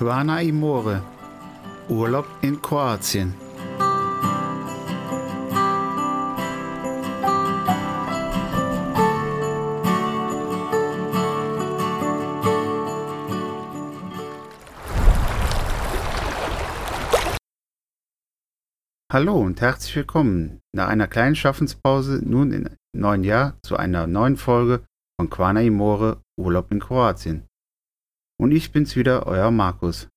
Quana 0.00 0.40
Imore. 0.40 1.02
Urlaub 1.90 2.26
in 2.40 2.62
Kroatien. 2.62 3.34
Hallo 19.12 19.38
und 19.38 19.60
herzlich 19.60 19.96
willkommen 19.96 20.60
nach 20.74 20.88
einer 20.88 21.08
kleinen 21.08 21.36
Schaffenspause 21.36 22.22
nun 22.24 22.52
im 22.52 22.70
neuen 22.96 23.22
Jahr 23.22 23.58
zu 23.62 23.76
einer 23.76 24.06
neuen 24.06 24.38
Folge 24.38 24.80
von 25.20 25.28
Quana 25.28 25.60
Imore 25.60 26.22
Urlaub 26.38 26.72
in 26.72 26.80
Kroatien. 26.80 27.49
Und 28.40 28.52
ich 28.52 28.72
bin's 28.72 28.96
wieder, 28.96 29.26
euer 29.26 29.50
Markus. 29.50 30.08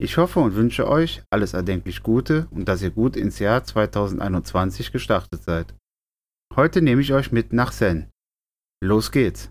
Ich 0.00 0.16
hoffe 0.16 0.38
und 0.38 0.54
wünsche 0.54 0.86
euch 0.86 1.24
alles 1.28 1.54
erdenklich 1.54 2.04
Gute 2.04 2.46
und 2.52 2.68
dass 2.68 2.82
ihr 2.82 2.92
gut 2.92 3.16
ins 3.16 3.40
Jahr 3.40 3.64
2021 3.64 4.92
gestartet 4.92 5.42
seid. 5.42 5.74
Heute 6.54 6.82
nehme 6.82 7.02
ich 7.02 7.12
euch 7.12 7.32
mit 7.32 7.52
nach 7.52 7.72
Sen. 7.72 8.10
Los 8.80 9.10
geht's! 9.10 9.50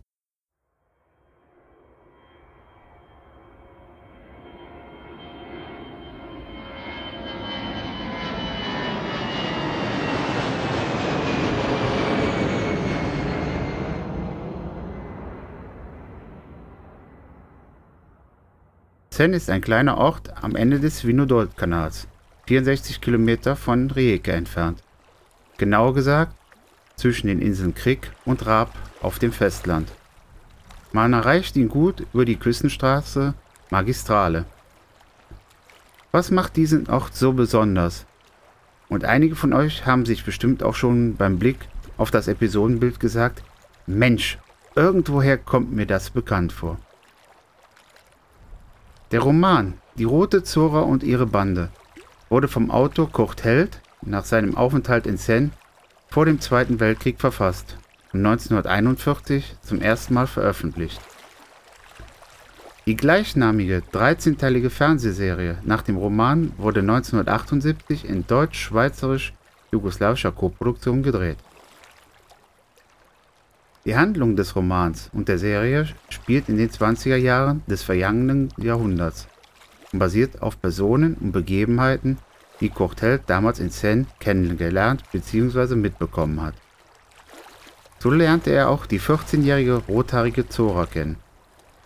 Sen 19.15 19.35
ist 19.35 19.51
ein 19.51 19.61
kleiner 19.61 19.99
Ort 19.99 20.33
am 20.41 20.55
Ende 20.55 20.79
des 20.79 21.05
Vinodol-Kanals, 21.05 22.07
64 22.47 22.99
Kilometer 22.99 23.55
von 23.55 23.91
Rijeka 23.91 24.31
entfernt. 24.31 24.81
Genauer 25.59 25.93
gesagt 25.93 26.35
zwischen 26.95 27.27
den 27.27 27.39
Inseln 27.39 27.75
Krik 27.75 28.09
und 28.25 28.43
Raab 28.47 28.73
auf 29.03 29.19
dem 29.19 29.31
Festland. 29.31 29.91
Man 30.93 31.13
erreicht 31.13 31.55
ihn 31.57 31.69
gut 31.69 32.07
über 32.11 32.25
die 32.25 32.37
Küstenstraße 32.37 33.35
Magistrale. 33.69 34.45
Was 36.11 36.31
macht 36.31 36.55
diesen 36.55 36.89
Ort 36.89 37.13
so 37.13 37.33
besonders? 37.33 38.07
Und 38.89 39.05
einige 39.05 39.35
von 39.35 39.53
euch 39.53 39.85
haben 39.85 40.07
sich 40.07 40.25
bestimmt 40.25 40.63
auch 40.63 40.73
schon 40.73 41.17
beim 41.17 41.37
Blick 41.37 41.59
auf 41.97 42.09
das 42.09 42.27
Episodenbild 42.27 42.99
gesagt, 42.99 43.43
Mensch, 43.85 44.39
irgendwoher 44.73 45.37
kommt 45.37 45.71
mir 45.71 45.85
das 45.85 46.09
bekannt 46.09 46.51
vor. 46.51 46.79
Der 49.13 49.21
Roman 49.21 49.75
Die 49.99 50.03
Rote 50.05 50.43
Zora 50.43 50.81
und 50.81 51.03
ihre 51.03 51.27
Bande 51.27 51.69
wurde 52.31 52.47
vom 52.47 52.71
Autor 52.71 53.11
Kurt 53.11 53.43
Held 53.43 53.79
nach 54.01 54.25
seinem 54.25 54.57
Aufenthalt 54.57 55.05
in 55.05 55.17
Sen 55.17 55.51
vor 56.09 56.25
dem 56.25 56.41
Zweiten 56.41 56.79
Weltkrieg 56.79 57.19
verfasst 57.19 57.77
und 58.11 58.25
1941 58.25 59.57
zum 59.61 59.81
ersten 59.81 60.15
Mal 60.15 60.25
veröffentlicht. 60.25 60.99
Die 62.87 62.95
gleichnamige 62.95 63.83
13-teilige 63.93 64.71
Fernsehserie 64.71 65.59
nach 65.63 65.83
dem 65.83 65.97
Roman 65.97 66.51
wurde 66.57 66.79
1978 66.79 68.09
in 68.09 68.25
deutsch-schweizerisch-jugoslawischer 68.25 70.31
Koproduktion 70.31 71.03
gedreht. 71.03 71.37
Die 73.85 73.97
Handlung 73.97 74.37
des 74.37 74.55
Romans 74.55 75.09
und 75.11 75.27
der 75.27 75.37
Serie 75.37 75.87
spielt 76.07 76.47
in 76.47 76.57
den 76.57 76.69
20er 76.69 77.17
Jahren 77.17 77.63
des 77.67 77.83
vergangenen 77.83 78.47
Jahrhunderts 78.55 79.27
und 79.91 79.99
basiert 79.99 80.41
auf 80.41 80.61
Personen 80.61 81.15
und 81.15 81.33
Begebenheiten, 81.33 82.17
die 82.61 82.69
Courtel 82.69 83.19
damals 83.27 83.59
in 83.59 83.71
Seine 83.71 84.05
kennengelernt 84.21 85.03
bzw. 85.11 85.75
mitbekommen 85.75 86.41
hat. 86.41 86.53
So 87.99 88.09
lernte 88.09 88.51
er 88.51 88.69
auch 88.69 88.85
die 88.85 89.01
14-jährige 89.01 89.75
rothaarige 89.89 90.47
Zora 90.47 90.85
kennen, 90.85 91.17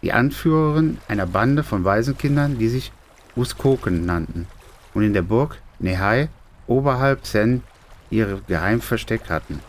die 0.04 0.14
Anführerin 0.14 1.00
einer 1.08 1.26
Bande 1.26 1.64
von 1.64 1.84
Waisenkindern, 1.84 2.60
die 2.60 2.70
sich 2.70 2.92
Uskoken 3.36 4.06
nannten 4.06 4.46
und 4.94 5.02
in 5.02 5.14
der 5.14 5.24
Burg 5.24 5.58
Nehai 5.80 6.30
oberhalb 6.68 7.26
Sen 7.26 7.64
ihr 8.12 8.40
Geheimversteck 8.48 9.32
hatten. 9.32 9.60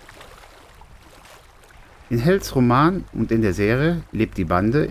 In 2.11 2.21
Hells 2.21 2.55
Roman 2.55 3.05
und 3.13 3.31
in 3.31 3.43
der 3.43 3.53
Serie 3.53 4.03
lebt 4.13 4.39
die 4.39 4.47
Bande 4.47 4.89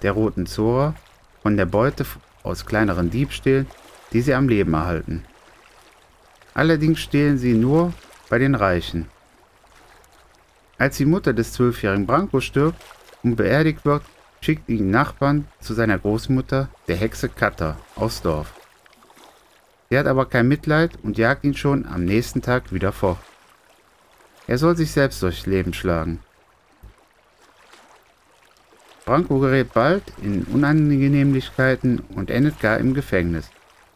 der 0.00 0.12
Roten 0.12 0.46
Zora 0.46 0.94
von 1.42 1.58
der 1.58 1.66
Beute 1.66 2.06
aus 2.42 2.64
kleineren 2.64 3.10
Diebstählen, 3.10 3.66
die 4.12 4.22
sie 4.22 4.32
am 4.32 4.48
Leben 4.48 4.72
erhalten. 4.72 5.24
Allerdings 6.54 7.00
stehlen 7.00 7.36
sie 7.36 7.52
nur 7.52 7.92
bei 8.30 8.38
den 8.38 8.54
Reichen. 8.54 9.06
Als 10.78 10.96
die 10.96 11.04
Mutter 11.04 11.34
des 11.34 11.52
zwölfjährigen 11.52 12.06
Branko 12.06 12.40
stirbt 12.40 12.82
und 13.22 13.36
beerdigt 13.36 13.84
wird, 13.84 14.02
schickt 14.40 14.70
ihn 14.70 14.90
Nachbarn 14.90 15.46
zu 15.60 15.74
seiner 15.74 15.98
Großmutter, 15.98 16.70
der 16.86 16.96
Hexe 16.96 17.28
Katta, 17.28 17.76
aus 17.94 18.22
Dorf. 18.22 18.54
Sie 19.90 19.98
hat 19.98 20.06
aber 20.06 20.24
kein 20.24 20.48
Mitleid 20.48 20.92
und 21.02 21.18
jagt 21.18 21.44
ihn 21.44 21.54
schon 21.54 21.84
am 21.86 22.04
nächsten 22.04 22.40
Tag 22.40 22.72
wieder 22.72 22.92
fort. 22.92 23.18
Er 24.46 24.56
soll 24.56 24.76
sich 24.76 24.92
selbst 24.92 25.22
durchs 25.22 25.44
Leben 25.44 25.74
schlagen. 25.74 26.20
Branko 29.08 29.38
gerät 29.38 29.72
bald 29.72 30.02
in 30.20 30.42
Unannehmlichkeiten 30.44 32.00
und 32.14 32.28
endet 32.28 32.60
gar 32.60 32.76
im 32.76 32.92
Gefängnis, 32.92 33.48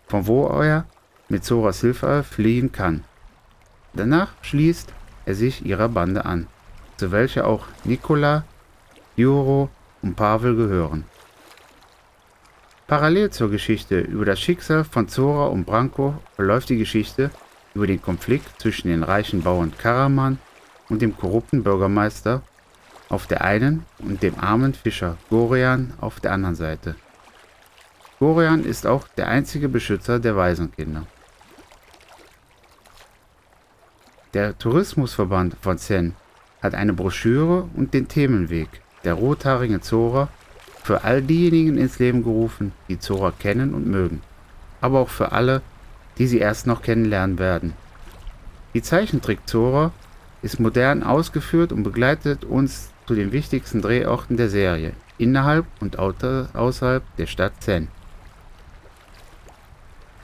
von 0.09 0.27
wo 0.27 0.47
er 0.47 0.87
mit 1.29 1.45
Zoras 1.45 1.83
Hilfe 1.83 2.23
fliehen 2.23 2.73
kann. 2.73 3.05
Danach 3.93 4.31
schließt 4.41 4.91
er 5.27 5.35
sich 5.35 5.67
ihrer 5.67 5.91
Bande 5.91 6.25
an, 6.25 6.47
zu 6.97 7.13
welcher 7.13 7.47
auch 7.47 7.67
Nikola, 7.85 8.45
Juro 9.15 9.69
und 10.01 10.17
Pavel 10.17 10.57
gehören. 10.57 11.05
Parallel 12.87 13.29
zur 13.29 13.51
Geschichte 13.51 14.01
über 14.01 14.25
das 14.25 14.41
Schicksal 14.41 14.83
von 14.83 15.09
Zora 15.09 15.49
und 15.49 15.67
Branko 15.67 16.15
verläuft 16.37 16.71
die 16.71 16.79
Geschichte 16.79 17.31
über 17.75 17.87
den 17.87 18.01
Konflikt 18.01 18.63
zwischen 18.63 18.89
den 18.89 19.03
reichen 19.03 19.43
Bauern 19.43 19.75
Karaman 19.77 20.39
und 20.89 21.03
dem 21.03 21.15
korrupten 21.15 21.63
Bürgermeister 21.63 22.41
auf 23.13 23.27
der 23.27 23.43
einen 23.45 23.85
und 23.99 24.23
dem 24.23 24.39
armen 24.41 24.73
Fischer 24.73 25.19
Gorian 25.29 25.93
auf 26.01 26.19
der 26.19 26.33
anderen 26.33 26.55
Seite. 26.55 26.97
Gorian 28.19 28.65
ist 28.65 28.87
auch 28.87 29.07
der 29.17 29.29
einzige 29.29 29.69
Beschützer 29.69 30.19
der 30.19 30.35
Waisenkinder. 30.35 31.07
Der 34.33 34.57
Tourismusverband 34.59 35.57
von 35.61 35.77
Zen 35.77 36.17
hat 36.63 36.75
eine 36.75 36.95
Broschüre 36.95 37.69
und 37.75 37.93
den 37.93 38.09
Themenweg 38.09 38.69
der 39.05 39.15
rothaarigen 39.15 39.83
Zora 39.83 40.29
für 40.83 41.05
all 41.05 41.21
diejenigen 41.21 41.77
ins 41.77 41.99
Leben 41.99 42.23
gerufen, 42.23 42.73
die 42.89 42.99
Zora 42.99 43.31
kennen 43.39 43.75
und 43.75 43.87
mögen, 43.87 44.23
aber 44.81 45.01
auch 45.01 45.11
für 45.11 45.33
alle, 45.33 45.61
die 46.17 46.27
sie 46.27 46.39
erst 46.39 46.67
noch 46.67 46.81
kennenlernen 46.81 47.39
werden. 47.39 47.75
Die 48.73 48.81
Zeichentrick 48.81 49.41
Zora 49.47 49.93
ist 50.41 50.61
modern 50.61 51.03
ausgeführt 51.03 51.73
und 51.73 51.83
begleitet 51.83 52.45
uns 52.45 52.89
zu 53.13 53.17
den 53.17 53.33
wichtigsten 53.33 53.83
Drehorten 53.83 54.39
der 54.39 54.49
Serie, 54.49 54.95
innerhalb 55.19 55.67
und 55.81 55.99
außerhalb 55.99 57.03
der 57.19 57.27
Stadt 57.27 57.53
Zen. 57.61 57.89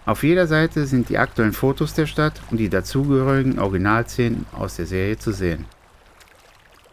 Auf 0.06 0.22
jeder 0.22 0.47
Seite 0.47 0.87
sind 0.87 1.10
die 1.10 1.19
aktuellen 1.19 1.52
Fotos 1.52 1.93
der 1.93 2.06
Stadt 2.06 2.40
und 2.50 2.56
die 2.56 2.70
dazugehörigen 2.70 3.58
Originalszenen 3.58 4.46
aus 4.52 4.76
der 4.76 4.87
Serie 4.87 5.19
zu 5.19 5.32
sehen. 5.32 5.67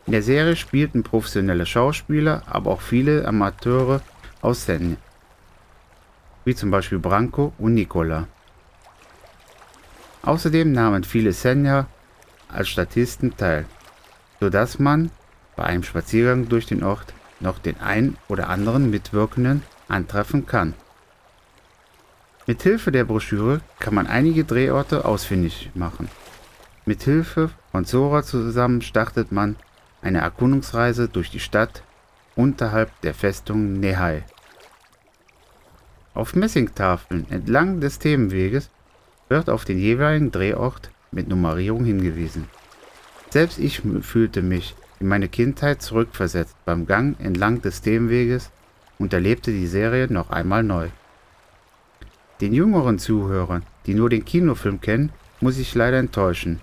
In 0.06 0.12
der 0.12 0.21
Serie 0.21 0.57
spielten 0.57 1.01
professionelle 1.01 1.65
Schauspieler, 1.65 2.44
aber 2.45 2.71
auch 2.71 2.81
viele 2.81 3.25
Amateure 3.25 4.01
aus 4.41 4.65
Zen, 4.65 4.98
wie 6.44 6.56
zum 6.56 6.71
Beispiel 6.71 7.00
Branko 7.00 7.53
und 7.57 7.74
Nicola. 7.74 8.27
Außerdem 10.24 10.74
nahmen 10.74 11.06
viele 11.06 11.31
Senja 11.31 11.88
als 12.50 12.68
Statisten 12.68 13.38
teil, 13.38 13.65
sodass 14.41 14.77
man 14.77 15.09
bei 15.56 15.63
einem 15.63 15.84
Spaziergang 15.84 16.50
durch 16.50 16.66
den 16.66 16.84
Ort 16.84 17.13
noch 17.40 17.60
den 17.60 17.80
ein 17.80 18.18
oder 18.28 18.50
anderen 18.50 18.90
Mitwirkenden 18.90 19.63
antreffen 19.88 20.46
kann. 20.46 20.74
Mit 22.48 22.62
Hilfe 22.62 22.92
der 22.92 23.06
Broschüre 23.06 23.62
kann 23.80 23.96
man 23.96 24.07
einige 24.07 24.44
Drehorte 24.44 25.06
ausfindig 25.06 25.72
machen. 25.74 26.10
Mit 26.86 27.04
Hilfe 27.04 27.50
von 27.72 27.86
Zora 27.86 28.24
zusammen 28.24 28.81
startet 28.81 29.31
man 29.31 29.56
eine 30.02 30.19
Erkundungsreise 30.19 31.10
durch 31.10 31.31
die 31.31 31.40
Stadt 31.40 31.81
unterhalb 32.36 33.01
der 33.01 33.16
Festung 33.16 33.80
Nehai. 33.80 34.24
Auf 36.13 36.36
Messingtafeln 36.36 37.25
entlang 37.31 37.81
des 37.81 37.98
Themenweges 37.98 38.69
wird 39.28 39.50
auf 39.50 39.66
den 39.66 39.80
jeweiligen 39.80 40.31
Drehort 40.31 40.92
mit 41.12 41.28
Nummerierung 41.28 41.84
hingewiesen. 41.84 42.48
Selbst 43.31 43.58
ich 43.58 43.81
fühlte 44.01 44.42
mich 44.42 44.75
in 45.06 45.10
meine 45.10 45.30
Kindheit 45.30 45.84
zurückversetzt 45.84 46.56
beim 46.66 46.88
Gang 46.88 47.16
entlang 47.19 47.62
des 47.62 47.81
Themenweges 47.81 48.50
und 48.98 49.13
erlebte 49.13 49.52
die 49.52 49.68
Serie 49.68 50.12
noch 50.12 50.31
einmal 50.31 50.63
neu. 50.63 50.88
Den 52.42 52.54
jüngeren 52.54 52.98
Zuhörern, 52.98 53.62
die 53.86 53.94
nur 53.94 54.10
den 54.10 54.25
Kinofilm 54.25 54.81
kennen, 54.81 55.12
muss 55.42 55.60
ich 55.60 55.75
leider 55.75 56.00
enttäuschen. 56.00 56.60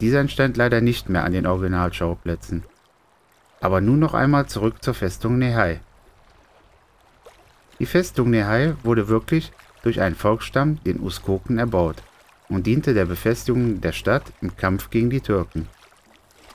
Dieser 0.00 0.18
entstand 0.18 0.56
leider 0.56 0.80
nicht 0.80 1.08
mehr 1.08 1.22
an 1.22 1.32
den 1.32 1.46
Originalschauplätzen. 1.46 2.64
Aber 3.60 3.80
nun 3.80 4.00
noch 4.00 4.14
einmal 4.14 4.46
zurück 4.46 4.82
zur 4.82 4.94
Festung 4.94 5.38
Nehai. 5.38 5.78
Die 7.78 7.86
Festung 7.86 8.30
Nehai 8.30 8.74
wurde 8.82 9.06
wirklich 9.06 9.52
durch 9.84 10.00
einen 10.00 10.16
Volksstamm, 10.16 10.82
den 10.82 10.98
Uskoken, 10.98 11.58
erbaut 11.58 12.02
und 12.48 12.66
diente 12.66 12.94
der 12.94 13.04
Befestigung 13.04 13.80
der 13.80 13.92
Stadt 13.92 14.24
im 14.40 14.56
Kampf 14.56 14.90
gegen 14.90 15.08
die 15.08 15.20
Türken. 15.20 15.68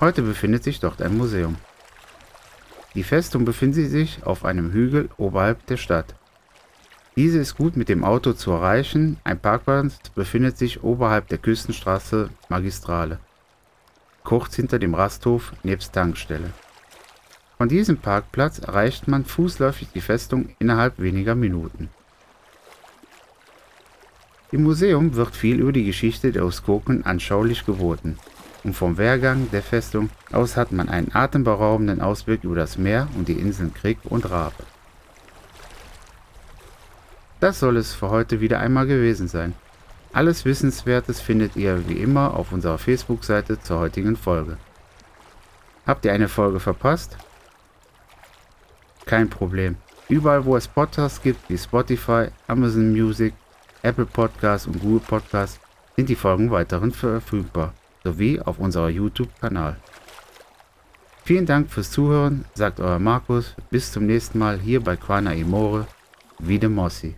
Heute 0.02 0.24
befindet 0.24 0.64
sich 0.64 0.80
dort 0.80 1.00
ein 1.00 1.16
Museum. 1.16 1.58
Die 2.96 3.04
Festung 3.04 3.46
befindet 3.46 3.92
sich 3.92 4.24
auf 4.24 4.46
einem 4.46 4.72
Hügel 4.72 5.10
oberhalb 5.18 5.64
der 5.68 5.78
Stadt. 5.78 6.16
Diese 7.16 7.38
ist 7.38 7.56
gut 7.56 7.78
mit 7.78 7.88
dem 7.88 8.04
Auto 8.04 8.34
zu 8.34 8.50
erreichen, 8.50 9.18
ein 9.24 9.38
Parkplatz 9.38 10.00
befindet 10.16 10.58
sich 10.58 10.84
oberhalb 10.84 11.28
der 11.28 11.38
Küstenstraße 11.38 12.32
Magistrale, 12.50 13.20
kurz 14.24 14.56
hinter 14.56 14.80
dem 14.80 14.96
Rasthof 14.96 15.54
nebst 15.62 15.94
Tankstelle. 15.94 16.52
Von 17.60 17.70
diesem 17.70 17.98
Parkplatz 17.98 18.58
erreicht 18.58 19.08
man 19.08 19.24
fußläufig 19.24 19.90
die 19.94 20.02
Festung 20.02 20.56
innerhalb 20.58 20.98
weniger 20.98 21.36
Minuten. 21.36 21.92
Im 24.52 24.64
Museum 24.64 25.14
wird 25.14 25.36
viel 25.36 25.60
über 25.60 25.72
die 25.72 25.86
Geschichte 25.86 26.32
der 26.32 26.44
Uskoken 26.44 27.06
anschaulich 27.06 27.68
geboten 27.68 28.18
und 28.64 28.74
vom 28.74 28.98
Wehrgang 28.98 29.50
der 29.52 29.64
Festung 29.64 30.10
aus 30.32 30.56
hat 30.56 30.72
man 30.72 30.90
einen 30.90 31.14
atemberaubenden 31.14 32.02
Ausblick 32.02 32.44
über 32.44 32.56
das 32.56 32.78
Meer 32.78 33.08
und 33.16 33.28
die 33.28 33.40
Inseln 33.40 33.74
Krieg 33.74 33.98
und 34.04 34.30
Raab. 34.30 34.54
Das 37.40 37.60
soll 37.60 37.78
es 37.78 37.94
für 37.94 38.10
heute 38.10 38.40
wieder 38.40 38.60
einmal 38.60 38.86
gewesen 38.86 39.28
sein. 39.28 39.56
Alles 40.14 40.46
Wissenswertes 40.46 41.22
findet 41.22 41.56
ihr 41.56 41.88
wie 41.90 41.98
immer 41.98 42.36
auf 42.36 42.52
unserer 42.52 42.78
Facebook-Seite 42.78 43.60
zur 43.62 43.80
heutigen 43.80 44.16
Folge. 44.16 44.58
Habt 45.88 46.06
ihr 46.06 46.14
eine 46.14 46.28
Folge 46.28 46.60
verpasst? 46.60 47.18
Kein 49.06 49.30
Problem. 49.30 49.78
Überall, 50.10 50.46
wo 50.46 50.56
es 50.56 50.68
Podcasts 50.68 51.22
gibt, 51.22 51.50
wie 51.50 51.58
Spotify, 51.58 52.28
Amazon 52.48 52.92
Music, 52.92 53.34
Apple 53.82 54.06
Podcasts 54.06 54.68
und 54.68 54.80
Google 54.80 55.00
Podcasts, 55.00 55.60
sind 55.96 56.10
die 56.10 56.16
Folgen 56.16 56.52
weiterhin 56.52 56.92
verfügbar 56.92 57.74
sowie 58.04 58.40
auf 58.40 58.60
unserer 58.60 58.90
YouTube-Kanal. 58.90 59.78
Vielen 61.24 61.46
Dank 61.46 61.70
fürs 61.70 61.92
Zuhören, 61.92 62.46
sagt 62.56 62.80
euer 62.80 63.00
Markus. 63.00 63.56
Bis 63.70 63.92
zum 63.92 64.06
nächsten 64.06 64.40
Mal 64.40 64.60
hier 64.60 64.82
bei 64.82 64.96
Quana 64.98 65.34
Imore, 65.34 65.88
wie 66.40 66.60
de 66.60 66.70
Mossi. 66.70 67.16